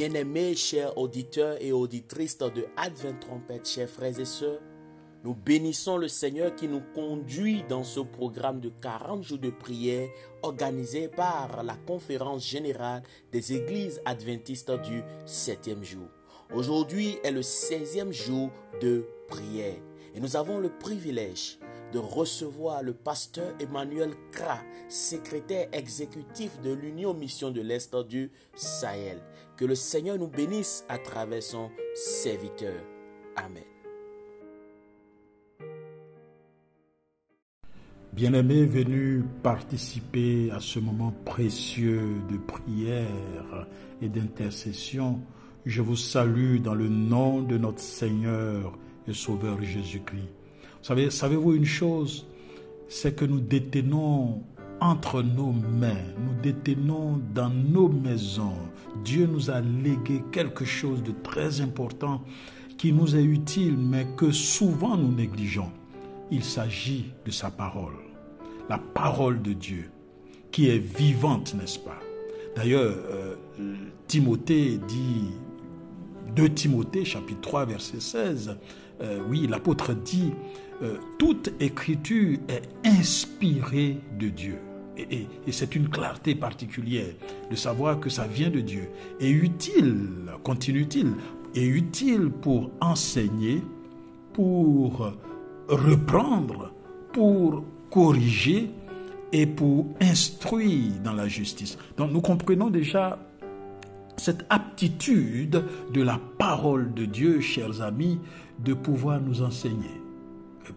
Bien-aimés, 0.00 0.56
chers 0.56 0.96
auditeurs 0.96 1.58
et 1.60 1.72
auditrices 1.72 2.38
de 2.38 2.64
Advent 2.78 3.18
Trompette, 3.20 3.68
chers 3.68 3.90
frères 3.90 4.18
et 4.18 4.24
sœurs, 4.24 4.62
nous 5.24 5.34
bénissons 5.34 5.98
le 5.98 6.08
Seigneur 6.08 6.56
qui 6.56 6.68
nous 6.68 6.80
conduit 6.94 7.64
dans 7.68 7.84
ce 7.84 8.00
programme 8.00 8.60
de 8.60 8.70
40 8.80 9.22
jours 9.22 9.36
de 9.36 9.50
prière 9.50 10.08
organisé 10.40 11.08
par 11.08 11.62
la 11.62 11.74
conférence 11.76 12.48
générale 12.48 13.02
des 13.30 13.52
églises 13.52 14.00
adventistes 14.06 14.72
du 14.80 15.02
septième 15.26 15.84
jour. 15.84 16.08
Aujourd'hui 16.54 17.18
est 17.22 17.30
le 17.30 17.42
16e 17.42 18.10
jour 18.10 18.48
de 18.80 19.04
prière 19.28 19.76
et 20.14 20.20
nous 20.20 20.34
avons 20.34 20.60
le 20.60 20.70
privilège 20.70 21.58
de 21.92 21.98
recevoir 21.98 22.82
le 22.82 22.92
pasteur 22.92 23.54
Emmanuel 23.60 24.10
Kra, 24.32 24.58
secrétaire 24.88 25.68
exécutif 25.72 26.60
de 26.60 26.72
l'Union 26.72 27.14
Mission 27.14 27.50
de 27.50 27.60
l'Est 27.60 27.94
du 28.08 28.30
Sahel. 28.54 29.18
Que 29.56 29.64
le 29.64 29.74
Seigneur 29.74 30.18
nous 30.18 30.28
bénisse 30.28 30.84
à 30.88 30.98
travers 30.98 31.42
son 31.42 31.70
serviteur. 31.94 32.82
Amen. 33.36 33.62
Bien-aimés 38.12 38.64
venus 38.64 39.22
participer 39.42 40.50
à 40.50 40.58
ce 40.58 40.80
moment 40.80 41.14
précieux 41.24 42.16
de 42.28 42.36
prière 42.38 43.66
et 44.02 44.08
d'intercession, 44.08 45.20
je 45.64 45.80
vous 45.80 45.96
salue 45.96 46.58
dans 46.58 46.74
le 46.74 46.88
nom 46.88 47.40
de 47.40 47.56
notre 47.56 47.80
Seigneur 47.80 48.76
et 49.06 49.14
Sauveur 49.14 49.62
Jésus-Christ. 49.62 50.39
Savez, 50.82 51.10
savez-vous 51.10 51.54
une 51.54 51.64
chose? 51.64 52.26
C'est 52.88 53.14
que 53.14 53.24
nous 53.24 53.40
détenons 53.40 54.42
entre 54.80 55.22
nos 55.22 55.52
mains, 55.52 56.02
nous 56.18 56.40
détenons 56.42 57.20
dans 57.34 57.50
nos 57.50 57.88
maisons. 57.88 58.56
Dieu 59.04 59.26
nous 59.26 59.50
a 59.50 59.60
légué 59.60 60.22
quelque 60.32 60.64
chose 60.64 61.02
de 61.02 61.12
très 61.22 61.60
important 61.60 62.22
qui 62.78 62.92
nous 62.92 63.14
est 63.14 63.22
utile, 63.22 63.76
mais 63.76 64.06
que 64.16 64.30
souvent 64.30 64.96
nous 64.96 65.12
négligeons. 65.12 65.70
Il 66.30 66.42
s'agit 66.42 67.12
de 67.26 67.30
sa 67.30 67.50
parole, 67.50 67.96
la 68.70 68.78
parole 68.78 69.42
de 69.42 69.52
Dieu, 69.52 69.90
qui 70.50 70.70
est 70.70 70.78
vivante, 70.78 71.54
n'est-ce 71.54 71.78
pas? 71.78 71.98
D'ailleurs, 72.56 72.96
euh, 73.10 73.34
Timothée 74.06 74.78
dit, 74.88 75.30
2 76.34 76.48
Timothée 76.50 77.04
chapitre 77.04 77.40
3 77.42 77.66
verset 77.66 78.00
16, 78.00 78.56
euh, 79.02 79.20
oui, 79.28 79.46
l'apôtre 79.48 79.94
dit, 79.94 80.32
euh, 80.82 80.96
toute 81.18 81.52
écriture 81.60 82.38
est 82.48 82.62
inspirée 82.84 83.98
de 84.18 84.28
Dieu. 84.28 84.58
Et, 84.98 85.26
c'est 85.50 85.74
une 85.74 85.88
clarté 85.88 86.34
particulière 86.34 87.14
de 87.50 87.56
savoir 87.56 88.00
que 88.00 88.10
ça 88.10 88.26
vient 88.26 88.50
de 88.50 88.60
Dieu. 88.60 88.90
Et 89.18 89.30
utile, 89.30 90.08
continue-t-il, 90.42 91.12
est 91.54 91.66
utile 91.66 92.30
pour 92.30 92.70
enseigner, 92.80 93.62
pour 94.34 95.12
reprendre, 95.68 96.72
pour 97.12 97.64
corriger 97.90 98.70
et 99.32 99.46
pour 99.46 99.86
instruire 100.00 100.92
dans 101.02 101.14
la 101.14 101.28
justice. 101.28 101.78
Donc 101.96 102.12
nous 102.12 102.20
comprenons 102.20 102.68
déjà 102.68 103.18
cette 104.16 104.44
aptitude 104.50 105.64
de 105.92 106.02
la 106.02 106.20
parole 106.38 106.92
de 106.92 107.06
Dieu, 107.06 107.40
chers 107.40 107.80
amis, 107.80 108.18
de 108.64 108.74
pouvoir 108.74 109.20
nous 109.20 109.42
enseigner. 109.42 110.00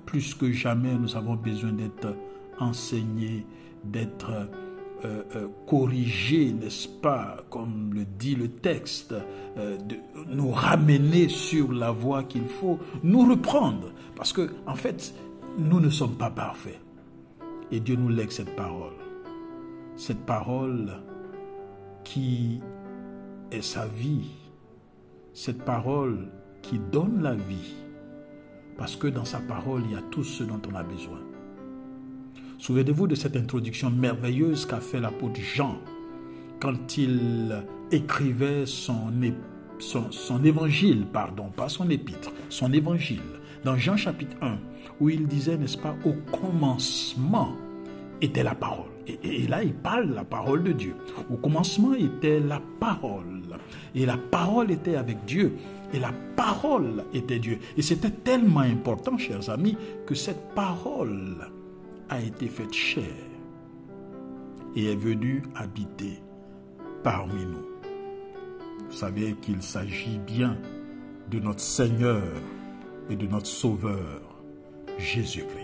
Plus 0.05 0.33
que 0.33 0.51
jamais, 0.51 0.93
nous 0.95 1.15
avons 1.15 1.35
besoin 1.35 1.71
d'être 1.71 2.15
enseignés, 2.59 3.45
d'être 3.83 4.31
euh, 5.05 5.21
euh, 5.35 5.47
corrigés, 5.67 6.53
n'est-ce 6.53 6.87
pas, 6.87 7.37
comme 7.49 7.93
le 7.93 8.05
dit 8.05 8.35
le 8.35 8.47
texte, 8.47 9.13
euh, 9.57 9.77
de 9.77 9.97
nous 10.29 10.49
ramener 10.49 11.27
sur 11.27 11.73
la 11.73 11.91
voie 11.91 12.23
qu'il 12.23 12.47
faut, 12.47 12.79
nous 13.03 13.27
reprendre. 13.29 13.91
Parce 14.15 14.31
que, 14.31 14.49
en 14.65 14.75
fait, 14.75 15.13
nous 15.57 15.81
ne 15.81 15.89
sommes 15.89 16.15
pas 16.15 16.29
parfaits. 16.29 16.79
Et 17.71 17.79
Dieu 17.81 17.95
nous 17.95 18.09
lègue 18.09 18.31
cette 18.31 18.55
parole. 18.55 18.93
Cette 19.97 20.25
parole 20.25 21.01
qui 22.03 22.61
est 23.51 23.61
sa 23.61 23.87
vie. 23.87 24.31
Cette 25.33 25.63
parole 25.63 26.29
qui 26.63 26.79
donne 26.91 27.21
la 27.21 27.35
vie. 27.35 27.75
Parce 28.77 28.95
que 28.95 29.07
dans 29.07 29.25
sa 29.25 29.39
parole, 29.39 29.83
il 29.85 29.91
y 29.91 29.95
a 29.95 30.01
tout 30.09 30.23
ce 30.23 30.43
dont 30.43 30.59
on 30.71 30.75
a 30.75 30.81
besoin. 30.81 31.19
Souvenez-vous 32.57 33.07
de 33.07 33.15
cette 33.15 33.35
introduction 33.35 33.91
merveilleuse 33.91 34.65
qu'a 34.65 34.79
fait 34.79 34.99
l'apôtre 34.99 35.39
Jean 35.39 35.77
quand 36.59 36.97
il 36.97 37.61
écrivait 37.91 38.65
son, 38.65 39.11
son, 39.79 40.43
évangile, 40.45 41.05
pardon, 41.11 41.49
pas 41.49 41.67
son 41.67 41.89
épître, 41.89 42.31
son 42.47 42.71
évangile, 42.71 43.19
dans 43.65 43.75
Jean 43.75 43.97
chapitre 43.97 44.37
1, 44.41 44.57
où 45.01 45.09
il 45.09 45.27
disait, 45.27 45.57
n'est-ce 45.57 45.77
pas, 45.77 45.95
au 46.05 46.13
commencement 46.31 47.53
était 48.23 48.43
la 48.43 48.55
parole. 48.55 48.89
Et, 49.05 49.47
là, 49.47 49.63
il 49.63 49.73
parle 49.73 50.13
la 50.13 50.23
parole 50.23 50.63
de 50.63 50.71
Dieu. 50.71 50.95
Au 51.29 51.35
commencement 51.35 51.93
était 51.93 52.39
la 52.39 52.61
parole. 52.79 53.41
Et 53.93 54.05
la 54.05 54.17
parole 54.17 54.71
était 54.71 54.95
avec 54.95 55.25
Dieu. 55.25 55.53
Et 55.93 55.99
la 55.99 56.13
parole 56.35 57.03
était 57.13 57.39
Dieu. 57.39 57.59
Et 57.75 57.81
c'était 57.81 58.09
tellement 58.09 58.61
important, 58.61 59.17
chers 59.17 59.49
amis, 59.49 59.77
que 60.07 60.15
cette 60.15 60.53
parole 60.55 61.49
a 62.09 62.21
été 62.21 62.47
faite 62.47 62.73
chair 62.73 63.03
et 64.75 64.91
est 64.91 64.95
venue 64.95 65.43
habiter 65.55 66.19
parmi 67.03 67.43
nous. 67.45 67.67
Vous 68.87 68.95
savez 68.95 69.35
qu'il 69.41 69.61
s'agit 69.61 70.19
bien 70.19 70.57
de 71.29 71.39
notre 71.39 71.59
Seigneur 71.59 72.23
et 73.09 73.15
de 73.15 73.27
notre 73.27 73.47
Sauveur, 73.47 74.21
Jésus-Christ. 74.97 75.62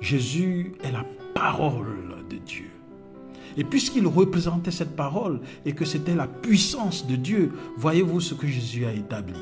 Jésus 0.00 0.72
est 0.82 0.92
la 0.92 1.04
parole 1.34 2.14
de 2.30 2.36
Dieu. 2.36 2.70
Et 3.56 3.64
puisqu'il 3.64 4.06
représentait 4.06 4.70
cette 4.70 4.96
parole 4.96 5.40
et 5.64 5.72
que 5.72 5.84
c'était 5.84 6.14
la 6.14 6.26
puissance 6.26 7.06
de 7.06 7.16
Dieu, 7.16 7.52
voyez-vous 7.76 8.20
ce 8.20 8.34
que 8.34 8.46
Jésus 8.46 8.84
a 8.84 8.92
établi, 8.92 9.38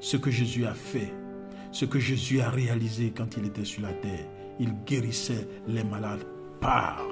ce 0.00 0.16
que 0.16 0.30
Jésus 0.30 0.66
a 0.66 0.74
fait, 0.74 1.12
ce 1.72 1.84
que 1.84 1.98
Jésus 1.98 2.40
a 2.40 2.50
réalisé 2.50 3.12
quand 3.16 3.36
il 3.36 3.46
était 3.46 3.64
sur 3.64 3.82
la 3.82 3.92
terre. 3.92 4.26
Il 4.60 4.74
guérissait 4.86 5.48
les 5.66 5.84
malades 5.84 6.24
par 6.60 7.02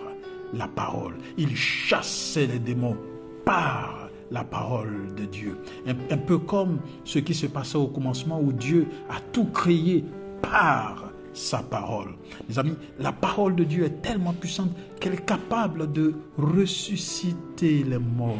la 0.52 0.68
parole. 0.68 1.14
Il 1.36 1.56
chassait 1.56 2.46
les 2.46 2.58
démons 2.58 2.96
par 3.44 4.08
la 4.30 4.44
parole 4.44 5.14
de 5.16 5.24
Dieu. 5.24 5.56
Un, 5.86 6.18
peu 6.18 6.38
comme 6.38 6.80
ce 7.04 7.18
qui 7.18 7.34
se 7.34 7.46
passait 7.46 7.78
au 7.78 7.86
commencement 7.86 8.40
où 8.40 8.52
Dieu 8.52 8.86
a 9.08 9.20
tout 9.32 9.46
créé 9.46 10.04
par 10.42 11.12
sa 11.32 11.58
parole. 11.58 12.14
Mes 12.48 12.58
amis, 12.58 12.76
la 12.98 13.12
parole 13.12 13.54
de 13.54 13.64
Dieu 13.64 13.84
est 13.84 14.02
tellement 14.02 14.32
puissante 14.32 14.70
qu'elle 15.00 15.14
est 15.14 15.24
capable 15.24 15.92
de 15.92 16.14
ressusciter 16.36 17.84
les 17.84 17.98
morts, 17.98 18.36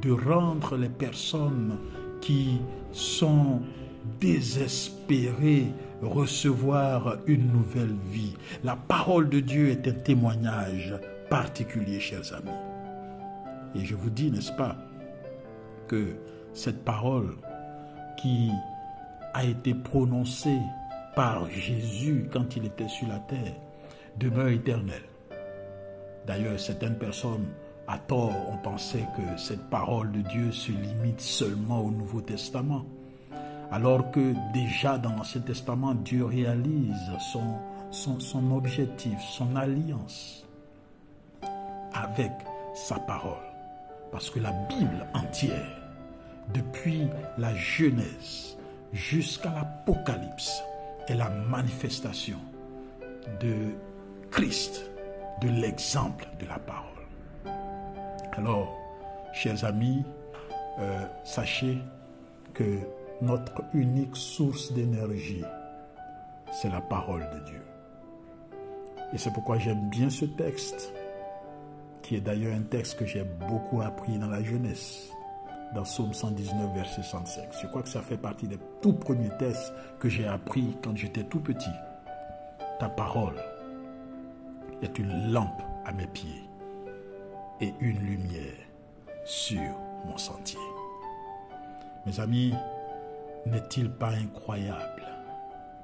de 0.00 0.10
rendre 0.10 0.76
les 0.76 0.88
personnes 0.88 1.76
qui 2.20 2.60
sont 2.92 3.60
désespérées 4.20 5.66
recevoir 6.02 7.18
une 7.26 7.52
nouvelle 7.52 7.96
vie. 8.10 8.34
La 8.64 8.76
parole 8.76 9.28
de 9.28 9.40
Dieu 9.40 9.68
est 9.68 9.86
un 9.86 9.92
témoignage 9.92 10.94
particulier, 11.30 12.00
chers 12.00 12.34
amis. 12.34 12.50
Et 13.74 13.84
je 13.84 13.94
vous 13.94 14.10
dis, 14.10 14.30
n'est-ce 14.30 14.52
pas, 14.52 14.76
que 15.88 16.16
cette 16.52 16.84
parole 16.84 17.36
qui 18.20 18.50
a 19.34 19.44
été 19.44 19.74
prononcée 19.74 20.58
par 21.14 21.48
Jésus 21.50 22.28
quand 22.32 22.56
il 22.56 22.66
était 22.66 22.88
sur 22.88 23.08
la 23.08 23.18
terre 23.18 23.54
demeure 24.18 24.48
éternelle. 24.48 25.02
D'ailleurs, 26.26 26.58
certaines 26.58 26.98
personnes, 26.98 27.48
à 27.88 27.98
tort, 27.98 28.34
ont 28.50 28.58
pensé 28.58 29.04
que 29.16 29.38
cette 29.40 29.68
parole 29.68 30.12
de 30.12 30.20
Dieu 30.20 30.52
se 30.52 30.70
limite 30.70 31.20
seulement 31.20 31.80
au 31.80 31.90
Nouveau 31.90 32.20
Testament, 32.20 32.84
alors 33.70 34.10
que 34.10 34.34
déjà 34.52 34.98
dans 34.98 35.10
l'Ancien 35.16 35.40
Testament, 35.40 35.94
Dieu 35.94 36.24
réalise 36.24 37.10
son, 37.32 37.56
son, 37.90 38.20
son 38.20 38.52
objectif, 38.52 39.18
son 39.20 39.56
alliance 39.56 40.46
avec 41.94 42.32
sa 42.74 42.98
parole. 42.98 43.32
Parce 44.10 44.30
que 44.30 44.40
la 44.40 44.52
Bible 44.68 45.06
entière, 45.14 45.78
depuis 46.52 47.08
la 47.38 47.54
Genèse 47.54 48.56
jusqu'à 48.92 49.50
l'Apocalypse, 49.50 50.62
est 51.08 51.14
la 51.14 51.28
manifestation 51.30 52.38
de 53.40 53.54
Christ, 54.30 54.90
de 55.40 55.48
l'exemple 55.48 56.26
de 56.40 56.46
la 56.46 56.58
parole. 56.58 56.88
Alors, 58.32 58.74
chers 59.32 59.64
amis, 59.64 60.04
euh, 60.78 61.06
sachez 61.24 61.78
que 62.54 62.78
notre 63.20 63.62
unique 63.74 64.16
source 64.16 64.72
d'énergie, 64.72 65.44
c'est 66.52 66.70
la 66.70 66.80
parole 66.80 67.28
de 67.34 67.44
Dieu. 67.44 67.62
Et 69.12 69.18
c'est 69.18 69.32
pourquoi 69.32 69.58
j'aime 69.58 69.88
bien 69.90 70.10
ce 70.10 70.24
texte. 70.24 70.92
qui 72.02 72.16
est 72.16 72.20
d'ailleurs 72.20 72.56
un 72.56 72.62
texte 72.62 72.98
que 72.98 73.06
j'ai 73.06 73.22
beaucoup 73.22 73.80
appris 73.80 74.18
dans 74.18 74.26
la 74.26 74.42
jeunesse, 74.42 75.12
dans 75.74 75.82
Psaume 75.82 76.12
119, 76.12 76.74
verset 76.74 77.02
105. 77.02 77.48
Je 77.60 77.66
crois 77.66 77.82
que 77.82 77.88
ça 77.88 78.02
fait 78.02 78.16
partie 78.16 78.46
des 78.46 78.58
tout 78.80 78.92
premiers 78.92 79.30
textes 79.38 79.72
que 79.98 80.08
j'ai 80.08 80.26
appris 80.26 80.76
quand 80.82 80.96
j'étais 80.96 81.24
tout 81.24 81.40
petit. 81.40 81.70
Ta 82.78 82.88
parole 82.88 83.36
est 84.82 84.98
une 84.98 85.32
lampe 85.32 85.62
à 85.84 85.92
mes 85.92 86.06
pieds 86.06 86.42
et 87.60 87.72
une 87.80 87.98
lumière 88.00 88.54
sur 89.24 89.78
mon 90.06 90.18
sentier. 90.18 90.58
Mes 92.04 92.18
amis, 92.18 92.52
n'est-il 93.46 93.90
pas 93.90 94.10
incroyable 94.10 95.02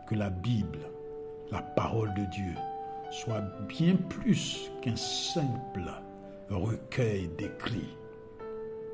que 0.07 0.15
la 0.15 0.31
Bible, 0.31 0.79
la 1.51 1.63
parole 1.63 2.13
de 2.15 2.25
Dieu, 2.27 2.55
soit 3.11 3.43
bien 3.69 3.97
plus 4.09 4.71
qu'un 4.83 4.97
simple 4.97 5.91
recueil 6.51 7.29
d'écrits, 7.39 7.97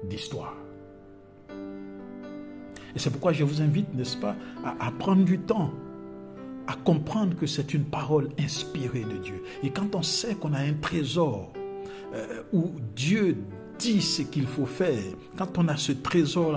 d'histoires. 0.04 0.56
Et 2.94 2.98
c'est 2.98 3.10
pourquoi 3.10 3.32
je 3.32 3.44
vous 3.44 3.60
invite, 3.60 3.92
n'est-ce 3.94 4.16
pas, 4.16 4.36
à, 4.80 4.90
prendre 4.92 5.24
du 5.24 5.38
temps, 5.38 5.72
à 6.66 6.74
comprendre 6.74 7.36
que 7.36 7.46
c'est 7.46 7.74
une 7.74 7.84
parole 7.84 8.28
inspirée 8.38 9.04
de 9.04 9.18
Dieu. 9.18 9.42
Et 9.62 9.70
quand 9.70 9.94
on 9.94 10.02
sait 10.02 10.34
qu'on 10.34 10.52
a 10.52 10.60
un 10.60 10.74
trésor 10.74 11.52
euh, 12.14 12.42
où 12.52 12.72
Dieu 12.94 13.36
dit 13.78 14.00
ce 14.00 14.22
qu'il 14.22 14.46
faut 14.46 14.66
faire, 14.66 15.02
quand 15.36 15.58
on 15.58 15.68
a 15.68 15.76
ce 15.76 15.92
trésor 15.92 16.56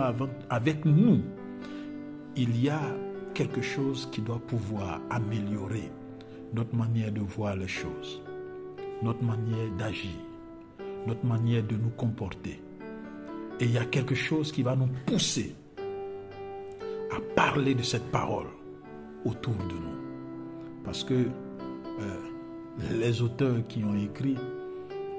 avec 0.50 0.86
nous, 0.86 1.22
il 2.36 2.62
y 2.62 2.69
a 2.69 2.81
quelque 3.34 3.62
chose 3.62 4.07
qui 4.12 4.22
doit 4.22 4.39
pouvoir 4.39 5.01
améliorer 5.10 5.92
notre 6.54 6.75
manière 6.75 7.12
de 7.12 7.22
voir 7.22 7.56
les 7.56 7.68
choses, 7.68 8.22
notre 9.01 9.24
manière 9.24 9.72
d'agir, 9.78 10.12
notre 11.07 11.25
manière 11.25 11.63
de 11.63 11.75
nous 11.75 11.89
comporter. 11.89 12.62
Et 13.60 13.66
il 13.66 13.72
y 13.72 13.78
a 13.78 13.86
quelque 13.86 14.16
chose 14.16 14.51
qui 14.51 14.62
va 14.62 14.75
nous 14.75 14.89
pousser 15.07 15.56
à 17.12 17.19
parler 17.36 17.75
de 17.75 17.83
cette 17.83 18.12
parole 18.12 18.48
autour 19.25 19.56
de 19.56 19.74
nous. 19.74 20.83
Parce 20.83 21.04
que 21.04 21.13
euh, 21.13 22.27
les 22.92 23.21
auteurs 23.21 23.65
qui 23.68 23.83
ont 23.83 23.95
écrit 23.95 24.38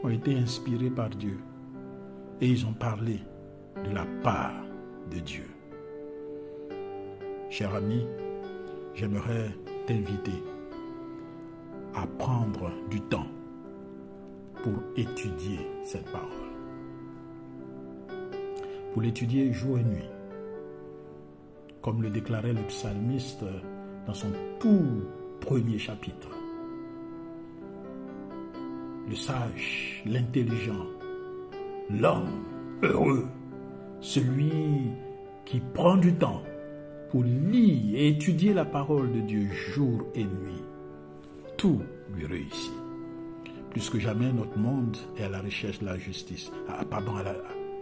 ont 0.03 0.09
été 0.09 0.37
inspirés 0.37 0.91
par 0.91 1.11
Dieu. 1.11 1.39
Et 2.41 2.49
ils 2.49 2.65
ont 2.67 2.73
parlé 2.73 3.19
de 3.85 3.91
la 3.91 4.07
part 4.23 4.55
de 5.11 5.19
Dieu. 5.19 5.47
Cher 7.51 7.75
ami, 7.75 8.07
j'aimerais 8.95 9.51
t'inviter 9.87 10.43
à 11.95 12.07
prendre 12.19 12.71
du 12.91 13.01
temps 13.01 13.27
pour 14.63 14.75
étudier 14.97 15.59
cette 15.85 16.11
parole. 16.11 16.29
Pour 18.93 19.03
l'étudier 19.03 19.53
jour 19.53 19.79
et 19.79 19.85
nuit. 19.85 20.09
Comme 21.83 22.03
le 22.03 22.11
déclarait 22.11 22.53
le 22.53 22.63
psalmiste 22.63 23.45
dans 24.07 24.15
son 24.15 24.33
tout 24.59 25.03
premier 25.41 25.79
chapitre. 25.79 26.29
Le 29.09 29.15
sage, 29.15 30.03
l'intelligent, 30.05 30.87
l'homme 31.91 32.45
heureux, 32.83 33.27
celui 34.01 34.91
qui 35.45 35.61
prend 35.73 35.97
du 35.97 36.15
temps 36.15 36.43
pour 37.11 37.23
lire 37.25 37.99
et 37.99 38.09
étudier 38.09 38.53
la 38.53 38.67
parole 38.67 39.13
de 39.13 39.21
Dieu 39.21 39.49
jour 39.53 40.05
et 40.15 40.25
nuit 40.25 40.63
tout 41.59 41.83
lui 42.15 42.25
réussit. 42.25 42.73
Plus 43.71 43.91
que 43.91 43.99
jamais, 43.99 44.33
notre 44.33 44.57
monde 44.57 44.97
est 45.19 45.25
à 45.25 45.29
la 45.29 45.43
recherche 45.43 45.81
de 45.81 45.87
la 45.87 45.99
justice, 45.99 46.51
pardon, 46.89 47.17
à 47.17 47.23
la, 47.23 47.35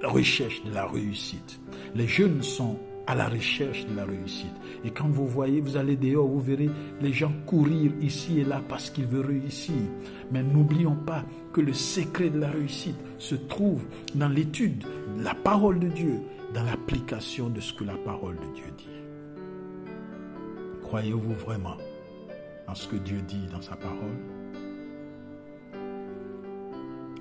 recherche 0.08 0.64
de 0.64 0.72
la 0.72 0.86
réussite. 0.86 1.60
Les 1.94 2.08
jeunes 2.08 2.42
sont 2.42 2.78
à 3.06 3.14
la 3.14 3.28
recherche 3.28 3.86
de 3.86 3.94
la 3.94 4.04
réussite. 4.04 4.54
Et 4.84 4.90
quand 4.90 5.08
vous 5.08 5.26
voyez, 5.26 5.60
vous 5.60 5.76
allez 5.76 5.96
dehors, 5.96 6.26
vous 6.26 6.40
verrez 6.40 6.70
les 7.00 7.12
gens 7.12 7.32
courir 7.46 7.92
ici 8.00 8.40
et 8.40 8.44
là 8.44 8.60
parce 8.68 8.90
qu'ils 8.90 9.06
veulent 9.06 9.26
réussir. 9.26 9.76
Mais 10.32 10.42
n'oublions 10.42 10.96
pas 10.96 11.24
que 11.52 11.60
le 11.60 11.72
secret 11.72 12.30
de 12.30 12.40
la 12.40 12.50
réussite 12.50 12.96
se 13.18 13.34
trouve 13.34 13.84
dans 14.14 14.28
l'étude 14.28 14.84
de 15.16 15.22
la 15.22 15.34
parole 15.34 15.78
de 15.78 15.88
Dieu, 15.88 16.20
dans 16.52 16.64
l'application 16.64 17.48
de 17.48 17.60
ce 17.60 17.72
que 17.72 17.84
la 17.84 17.96
parole 17.96 18.36
de 18.36 18.54
Dieu 18.54 18.64
dit. 18.76 18.88
Croyez-vous 20.82 21.34
vraiment 21.34 21.76
à 22.66 22.74
ce 22.74 22.88
que 22.88 22.96
Dieu 22.96 23.20
dit 23.26 23.46
dans 23.52 23.62
sa 23.62 23.76
parole? 23.76 24.18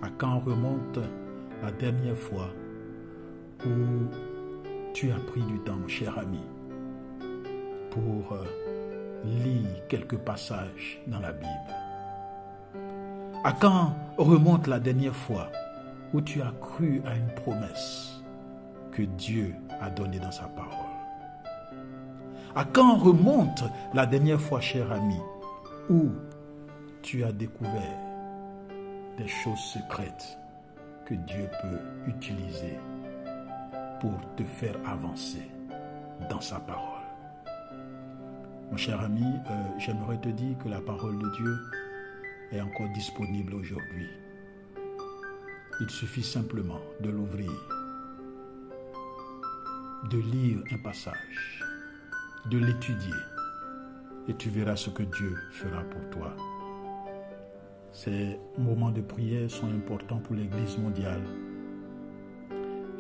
À 0.02 0.10
quand 0.18 0.40
remonte 0.40 1.00
la 1.64 1.72
dernière 1.72 2.18
fois 2.18 2.50
où 3.66 4.35
tu 4.96 5.12
as 5.12 5.20
pris 5.20 5.42
du 5.42 5.60
temps, 5.60 5.88
cher 5.90 6.18
ami, 6.18 6.40
pour 7.92 8.32
euh, 8.32 8.46
lire 9.26 9.86
quelques 9.90 10.18
passages 10.18 11.02
dans 11.08 11.20
la 11.20 11.34
Bible. 11.34 11.76
À 13.44 13.52
quand 13.52 13.94
remonte 14.18 14.68
la 14.68 14.80
dernière 14.80 15.16
fois 15.16 15.52
où 16.14 16.22
tu 16.22 16.42
as 16.42 16.54
cru 16.62 17.02
à 17.06 17.14
une 17.14 17.28
promesse 17.36 18.22
que 18.94 19.02
Dieu 19.02 19.54
a 19.82 19.90
donnée 19.90 20.20
dans 20.20 20.32
sa 20.32 20.46
parole? 20.46 20.96
À 22.56 22.64
quand 22.64 22.96
remonte 22.96 23.66
la 23.94 24.06
dernière 24.06 24.40
fois, 24.40 24.62
cher 24.62 24.90
ami, 24.94 25.20
où 25.90 26.06
tu 27.02 27.26
as 27.26 27.34
découvert 27.34 28.00
des 29.18 29.28
choses 29.28 29.60
secrètes 29.60 30.38
que 31.06 31.16
Dieu 31.16 31.50
peut 31.62 32.10
utiliser 32.10 32.80
pour 34.00 34.14
te 34.36 34.44
faire 34.44 34.76
avancer 34.86 35.50
dans 36.30 36.42
sa 36.42 36.60
parole. 36.60 37.04
Mon 38.72 38.78
cher 38.78 39.00
ami, 39.02 39.24
euh, 39.24 39.64
j'aimerais 39.78 40.20
te 40.20 40.30
dire 40.30 40.58
que 40.58 40.70
la 40.70 40.82
parole 40.82 41.18
de 41.18 41.30
Dieu 41.38 41.58
est 42.52 42.62
encore 42.62 42.90
disponible 42.94 43.54
aujourd'hui. 43.54 44.08
Il 45.82 45.90
suffit 45.90 46.24
simplement 46.24 46.80
de 47.02 47.10
l'ouvrir, 47.10 47.52
de 50.10 50.18
lire 50.18 50.64
un 50.72 50.78
passage, 50.78 51.64
de 52.50 52.58
l'étudier 52.58 53.14
et 54.28 54.34
tu 54.34 54.50
verras 54.50 54.76
ce 54.76 54.90
que 54.90 55.04
Dieu 55.04 55.36
fera 55.52 55.82
pour 55.84 56.10
toi. 56.10 56.36
Ces 57.92 58.38
moments 58.58 58.92
de 58.92 59.02
prière 59.02 59.50
sont 59.50 59.68
importants 59.68 60.20
pour 60.20 60.36
l'Église 60.36 60.78
mondiale. 60.78 61.22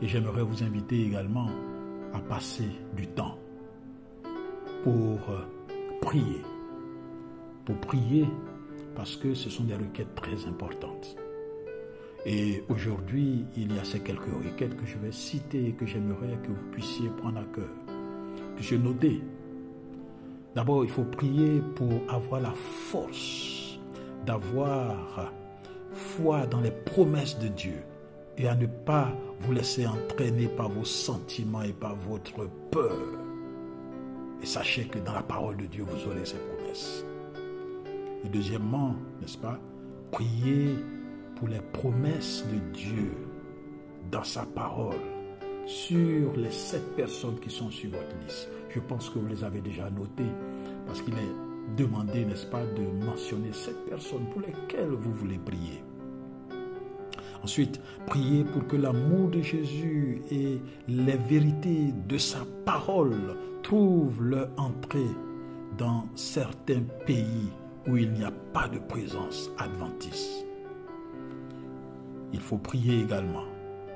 Et 0.02 0.08
j'aimerais 0.08 0.44
vous 0.44 0.64
inviter 0.64 1.06
également 1.06 1.50
à 2.14 2.20
passer 2.20 2.70
du 2.96 3.08
temps 3.08 3.38
pour 4.84 5.30
euh, 5.30 5.42
prier. 6.02 6.42
Pour 7.66 7.76
prier 7.78 8.26
parce 8.96 9.16
que 9.16 9.34
ce 9.34 9.50
sont 9.50 9.64
des 9.64 9.76
requêtes 9.76 10.16
très 10.16 10.46
importantes. 10.48 11.18
Et 12.26 12.64
aujourd'hui, 12.70 13.46
il 13.56 13.76
y 13.76 13.80
a 13.80 13.84
ces 13.84 14.00
quelques 14.00 14.26
requêtes 14.26 14.76
que 14.76 14.86
je 14.86 14.98
vais 14.98 15.12
citer 15.12 15.68
et 15.68 15.74
que 15.74 15.86
j'aimerais 15.86 16.40
que 16.44 16.48
vous 16.48 16.72
puissiez 16.72 17.10
prendre 17.10 17.40
à 17.40 17.44
cœur. 17.44 17.70
Puissiez 18.56 18.78
noter 18.78 19.22
D'abord, 20.56 20.86
il 20.86 20.90
faut 20.90 21.04
prier 21.04 21.62
pour 21.76 21.92
avoir 22.08 22.40
la 22.40 22.54
force 22.54 23.78
d'avoir 24.26 25.34
foi 25.92 26.48
dans 26.48 26.62
les 26.62 26.72
promesses 26.72 27.38
de 27.40 27.50
Dieu 27.50 27.84
et 28.38 28.48
à 28.48 28.56
ne 28.56 28.66
pas 28.66 29.12
vous 29.40 29.52
laisser 29.54 29.86
entraîner 29.86 30.48
par 30.48 30.70
vos 30.70 30.86
sentiments 30.86 31.62
et 31.62 31.74
par 31.74 31.96
votre 31.96 32.50
peur. 32.72 32.98
Et 34.42 34.46
sachez 34.46 34.86
que 34.86 35.00
dans 35.00 35.14
la 35.14 35.24
parole 35.24 35.58
de 35.58 35.66
Dieu, 35.66 35.86
vous 35.88 36.12
aurez 36.12 36.26
ces 36.26 36.38
promesses. 36.38 37.06
Et 38.24 38.30
deuxièmement, 38.30 38.96
n'est-ce 39.22 39.38
pas, 39.38 39.60
priez 40.12 40.76
pour 41.36 41.48
les 41.48 41.62
promesses 41.74 42.46
de 42.52 42.60
Dieu 42.74 43.12
dans 44.12 44.24
sa 44.24 44.44
parole 44.44 44.96
sur 45.66 46.36
les 46.36 46.52
sept 46.52 46.96
personnes 46.96 47.40
qui 47.40 47.50
sont 47.50 47.72
sur 47.72 47.90
votre 47.92 48.16
liste. 48.24 48.50
Je 48.70 48.80
pense 48.80 49.10
que 49.10 49.20
vous 49.20 49.28
les 49.28 49.44
avez 49.44 49.62
déjà 49.62 49.90
notées 49.90 50.32
parce 50.86 51.02
qu'il 51.02 51.14
est 51.16 51.76
demandé, 51.78 52.26
n'est-ce 52.26 52.46
pas, 52.46 52.64
de 52.64 53.06
mentionner 53.06 53.52
sept 53.54 53.86
personnes 53.90 54.26
pour 54.32 54.42
lesquelles 54.42 54.90
vous 54.92 55.12
voulez 55.14 55.40
prier. 55.40 55.82
Ensuite, 57.44 57.80
priez 58.08 58.44
pour 58.44 58.66
que 58.68 58.76
l'amour 58.76 59.30
de 59.30 59.42
Jésus 59.42 60.22
et 60.32 60.60
les 60.88 61.18
vérités 61.18 61.94
de 62.08 62.18
sa 62.18 62.40
parole 62.66 63.38
trouvent 63.64 64.24
leur 64.24 64.50
entrée 64.58 65.12
dans 65.78 66.08
certains 66.16 66.84
pays 67.06 67.50
où 67.88 67.98
il 67.98 68.12
n'y 68.12 68.24
a 68.24 68.32
pas 68.54 68.68
de 68.68 68.80
présence 68.80 69.50
adventiste. 69.58 70.46
Il 72.34 72.40
faut 72.40 72.58
prier 72.58 73.02
également 73.02 73.46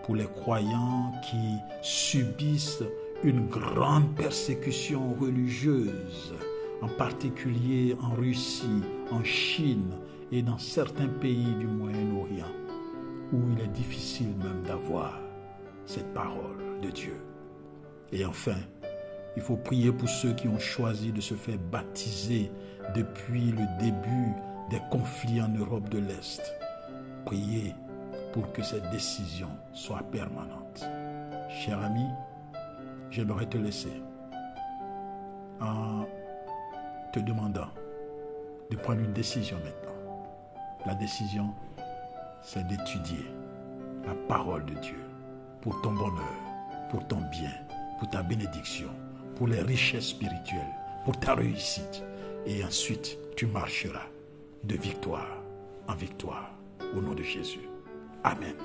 pour 0.03 0.15
les 0.15 0.27
croyants 0.27 1.11
qui 1.29 1.57
subissent 1.81 2.83
une 3.23 3.47
grande 3.47 4.15
persécution 4.15 5.13
religieuse, 5.19 6.33
en 6.81 6.87
particulier 6.87 7.95
en 8.01 8.15
Russie, 8.15 8.81
en 9.11 9.23
Chine 9.23 9.91
et 10.31 10.41
dans 10.41 10.57
certains 10.57 11.07
pays 11.07 11.53
du 11.59 11.67
Moyen-Orient. 11.67 12.68
Où 13.31 13.37
il 13.51 13.61
est 13.61 13.67
difficile 13.67 14.35
même 14.37 14.63
d'avoir 14.63 15.19
cette 15.85 16.13
parole 16.13 16.79
de 16.81 16.89
Dieu. 16.89 17.21
Et 18.11 18.25
enfin, 18.25 18.57
il 19.35 19.41
faut 19.41 19.57
prier 19.57 19.91
pour 19.91 20.09
ceux 20.09 20.33
qui 20.33 20.47
ont 20.47 20.59
choisi 20.59 21.11
de 21.11 21.21
se 21.21 21.33
faire 21.33 21.57
baptiser 21.71 22.51
depuis 22.95 23.51
le 23.51 23.65
début 23.79 24.33
des 24.69 24.81
conflits 24.91 25.41
en 25.41 25.49
Europe 25.49 25.89
de 25.89 25.99
l'Est. 25.99 26.41
Priez 27.25 27.75
pour 28.33 28.51
que 28.51 28.63
cette 28.63 28.89
décision 28.91 29.49
soit 29.73 30.03
permanente. 30.11 30.85
Cher 31.49 31.79
ami, 31.79 32.05
j'aimerais 33.09 33.45
te 33.45 33.57
laisser 33.57 34.01
en 35.61 36.05
te 37.11 37.19
demandant 37.19 37.69
de 38.69 38.75
prendre 38.77 39.01
une 39.01 39.13
décision 39.13 39.57
maintenant. 39.57 39.97
La 40.85 40.95
décision, 40.95 41.53
c'est 42.41 42.65
d'étudier 42.67 43.25
la 44.05 44.13
parole 44.27 44.65
de 44.65 44.73
Dieu 44.75 44.99
pour 45.61 45.81
ton 45.81 45.91
bonheur, 45.93 46.39
pour 46.89 47.07
ton 47.07 47.21
bien, 47.31 47.53
pour 47.99 48.09
ta 48.09 48.23
bénédiction, 48.23 48.89
pour 49.35 49.47
les 49.47 49.61
richesses 49.61 50.09
spirituelles, 50.09 50.75
pour 51.05 51.19
ta 51.19 51.35
réussite. 51.35 52.03
Et 52.45 52.63
ensuite, 52.63 53.17
tu 53.35 53.45
marcheras 53.45 54.07
de 54.63 54.75
victoire 54.75 55.37
en 55.87 55.95
victoire 55.95 56.51
au 56.95 57.01
nom 57.01 57.13
de 57.13 57.23
Jésus. 57.23 57.67
Amen. 58.23 58.55